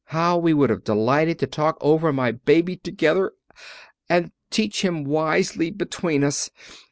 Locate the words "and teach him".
4.09-5.03